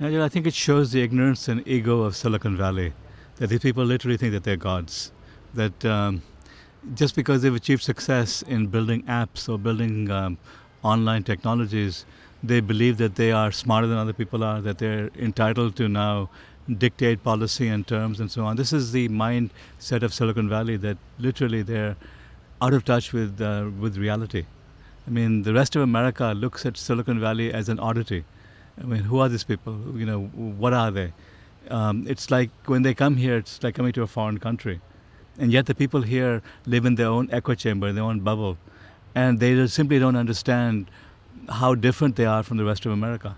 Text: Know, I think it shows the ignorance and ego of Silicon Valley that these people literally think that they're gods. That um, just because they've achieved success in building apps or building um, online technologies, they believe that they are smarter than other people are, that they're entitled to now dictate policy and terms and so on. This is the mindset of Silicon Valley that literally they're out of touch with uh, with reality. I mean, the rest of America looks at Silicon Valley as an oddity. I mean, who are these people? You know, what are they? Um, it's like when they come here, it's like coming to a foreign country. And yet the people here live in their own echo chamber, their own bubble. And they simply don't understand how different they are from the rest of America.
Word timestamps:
Know, 0.00 0.24
I 0.24 0.30
think 0.30 0.46
it 0.46 0.54
shows 0.54 0.92
the 0.92 1.02
ignorance 1.02 1.46
and 1.46 1.66
ego 1.68 2.00
of 2.04 2.16
Silicon 2.16 2.56
Valley 2.56 2.94
that 3.36 3.48
these 3.48 3.60
people 3.60 3.84
literally 3.84 4.16
think 4.16 4.32
that 4.32 4.44
they're 4.44 4.56
gods. 4.56 5.12
That 5.52 5.84
um, 5.84 6.22
just 6.94 7.14
because 7.14 7.42
they've 7.42 7.54
achieved 7.54 7.82
success 7.82 8.40
in 8.40 8.68
building 8.68 9.02
apps 9.02 9.46
or 9.46 9.58
building 9.58 10.10
um, 10.10 10.38
online 10.82 11.22
technologies, 11.22 12.06
they 12.42 12.60
believe 12.60 12.96
that 12.96 13.16
they 13.16 13.30
are 13.30 13.52
smarter 13.52 13.86
than 13.86 13.98
other 13.98 14.14
people 14.14 14.42
are, 14.42 14.62
that 14.62 14.78
they're 14.78 15.10
entitled 15.18 15.76
to 15.76 15.86
now 15.86 16.30
dictate 16.78 17.22
policy 17.22 17.68
and 17.68 17.86
terms 17.86 18.20
and 18.20 18.30
so 18.30 18.46
on. 18.46 18.56
This 18.56 18.72
is 18.72 18.92
the 18.92 19.10
mindset 19.10 20.02
of 20.02 20.14
Silicon 20.14 20.48
Valley 20.48 20.78
that 20.78 20.96
literally 21.18 21.60
they're 21.60 21.96
out 22.62 22.72
of 22.72 22.86
touch 22.86 23.12
with 23.12 23.38
uh, 23.38 23.68
with 23.78 23.98
reality. 23.98 24.46
I 25.06 25.10
mean, 25.10 25.42
the 25.42 25.52
rest 25.52 25.76
of 25.76 25.82
America 25.82 26.32
looks 26.32 26.64
at 26.64 26.78
Silicon 26.78 27.20
Valley 27.20 27.52
as 27.52 27.68
an 27.68 27.78
oddity. 27.78 28.24
I 28.80 28.84
mean, 28.84 29.00
who 29.00 29.18
are 29.18 29.28
these 29.28 29.44
people? 29.44 29.78
You 29.94 30.06
know, 30.06 30.20
what 30.22 30.72
are 30.72 30.90
they? 30.90 31.12
Um, 31.68 32.06
it's 32.08 32.30
like 32.30 32.50
when 32.66 32.82
they 32.82 32.94
come 32.94 33.16
here, 33.16 33.36
it's 33.36 33.62
like 33.62 33.74
coming 33.74 33.92
to 33.92 34.02
a 34.02 34.06
foreign 34.06 34.38
country. 34.38 34.80
And 35.38 35.52
yet 35.52 35.66
the 35.66 35.74
people 35.74 36.02
here 36.02 36.42
live 36.66 36.84
in 36.84 36.94
their 36.94 37.08
own 37.08 37.28
echo 37.30 37.54
chamber, 37.54 37.92
their 37.92 38.04
own 38.04 38.20
bubble. 38.20 38.58
And 39.14 39.38
they 39.40 39.66
simply 39.66 39.98
don't 39.98 40.16
understand 40.16 40.90
how 41.48 41.74
different 41.74 42.16
they 42.16 42.26
are 42.26 42.42
from 42.42 42.56
the 42.56 42.64
rest 42.64 42.86
of 42.86 42.92
America. 42.92 43.36